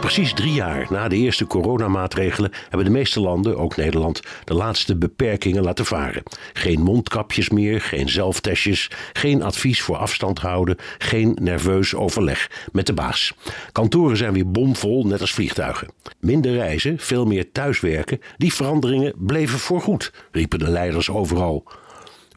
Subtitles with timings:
[0.00, 4.96] Precies drie jaar na de eerste coronamaatregelen hebben de meeste landen, ook Nederland, de laatste
[4.96, 6.22] beperkingen laten varen.
[6.52, 12.92] Geen mondkapjes meer, geen zelftestjes, geen advies voor afstand houden, geen nerveus overleg met de
[12.92, 13.34] baas.
[13.72, 15.88] Kantoren zijn weer bomvol, net als vliegtuigen.
[16.20, 21.64] Minder reizen, veel meer thuiswerken, die veranderingen bleven voorgoed, riepen de leiders overal.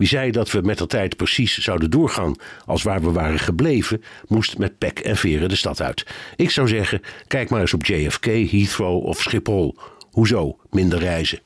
[0.00, 4.02] Wie zei dat we met de tijd precies zouden doorgaan als waar we waren gebleven,
[4.26, 6.06] moest met pek en veren de stad uit.
[6.36, 9.76] Ik zou zeggen, kijk maar eens op JFK, Heathrow of Schiphol.
[10.10, 11.38] Hoezo minder reizen?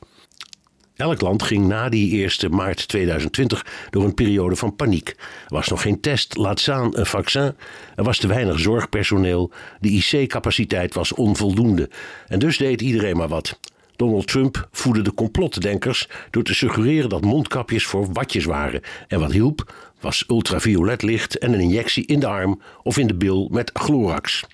[0.97, 5.09] Elk land ging na die eerste maart 2020 door een periode van paniek.
[5.09, 5.17] Er
[5.49, 7.55] was nog geen test, laat staan een vaccin.
[7.97, 9.51] Er was te weinig zorgpersoneel.
[9.81, 11.91] De IC-capaciteit was onvoldoende.
[12.27, 13.59] En dus deed iedereen maar wat.
[13.97, 18.81] Donald Trump voedde de complotdenkers door te suggereren dat mondkapjes voor watjes waren.
[19.09, 23.15] En wat hielp, was ultraviolet licht en een injectie in de arm of in de
[23.15, 24.45] bil met chlorax.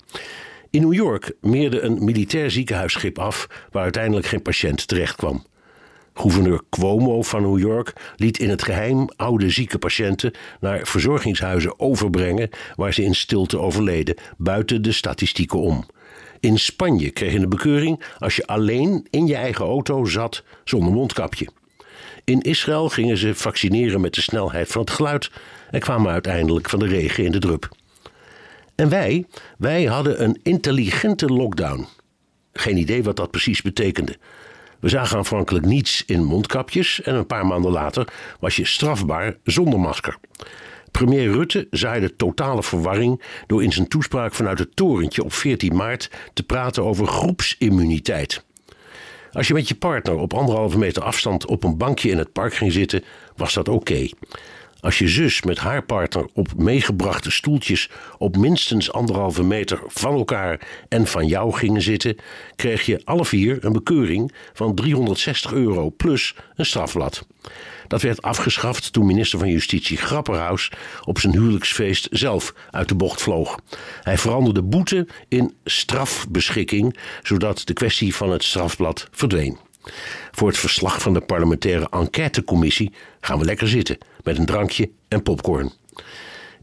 [0.70, 5.44] In New York meerde een militair ziekenhuisschip af waar uiteindelijk geen patiënt terecht kwam.
[6.14, 12.50] Gouverneur Cuomo van New York liet in het geheim oude zieke patiënten naar verzorgingshuizen overbrengen
[12.74, 15.84] waar ze in stilte overleden, buiten de statistieken om.
[16.40, 20.92] In Spanje kreeg je een bekeuring als je alleen in je eigen auto zat zonder
[20.92, 21.48] mondkapje.
[22.24, 25.30] In Israël gingen ze vaccineren met de snelheid van het geluid
[25.70, 27.68] en kwamen uiteindelijk van de regen in de drup.
[28.74, 29.26] En wij,
[29.58, 31.86] wij hadden een intelligente lockdown.
[32.52, 34.16] Geen idee wat dat precies betekende.
[34.80, 39.80] We zagen aanvankelijk niets in mondkapjes en een paar maanden later was je strafbaar zonder
[39.80, 40.16] masker.
[40.90, 46.10] Premier Rutte zaaide totale verwarring door in zijn toespraak vanuit het torentje op 14 maart
[46.32, 48.44] te praten over groepsimmuniteit.
[49.32, 52.54] Als je met je partner op anderhalve meter afstand op een bankje in het park
[52.54, 53.04] ging zitten,
[53.36, 54.08] was dat oké.
[54.80, 60.60] Als je zus met haar partner op meegebrachte stoeltjes op minstens anderhalve meter van elkaar
[60.88, 62.16] en van jou gingen zitten,
[62.56, 67.26] kreeg je alle vier een bekeuring van 360 euro plus een strafblad.
[67.86, 70.70] Dat werd afgeschaft toen minister van Justitie Grapperhaus
[71.04, 73.58] op zijn huwelijksfeest zelf uit de bocht vloog.
[74.02, 79.58] Hij veranderde boete in strafbeschikking, zodat de kwestie van het strafblad verdween.
[80.30, 85.22] Voor het verslag van de parlementaire enquêtecommissie gaan we lekker zitten met een drankje en
[85.22, 85.72] popcorn.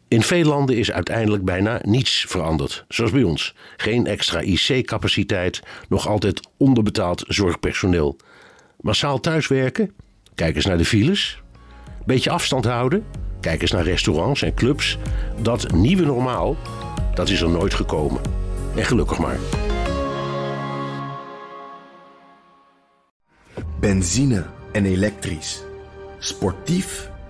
[0.08, 3.56] In veel landen is uiteindelijk bijna niets veranderd, zoals bij ons.
[3.78, 8.18] Geen extra IC-capaciteit, nog altijd onderbetaald zorgpersoneel.
[8.80, 9.92] Massaal thuiswerken?
[10.36, 11.42] Kijk eens naar de files.
[12.06, 13.06] Beetje afstand houden?
[13.42, 14.98] Kijk eens naar restaurants en clubs.
[15.42, 16.58] Dat nieuwe normaal,
[17.14, 18.22] dat is er nooit gekomen.
[18.76, 19.38] En gelukkig maar.
[23.80, 25.64] Benzine en elektrisch.
[26.20, 27.10] Sportief